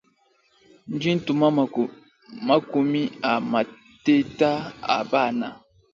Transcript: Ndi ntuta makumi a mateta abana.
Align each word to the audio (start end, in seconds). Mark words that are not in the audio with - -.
Ndi 0.93 1.09
ntuta 1.17 1.47
makumi 2.47 3.01
a 3.31 3.33
mateta 3.51 4.51
abana. 4.99 5.47